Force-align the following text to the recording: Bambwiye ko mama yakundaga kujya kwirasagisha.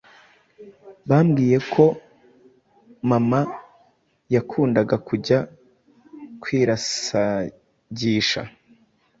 Bambwiye 1.09 1.57
ko 1.73 1.85
mama 3.09 3.39
yakundaga 4.33 4.95
kujya 5.07 5.39
kwirasagisha. 6.41 8.41